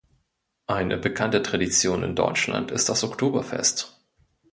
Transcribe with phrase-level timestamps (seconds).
[0.65, 4.01] Eine bekannte Tradition in Deutschland ist das Oktoberfest.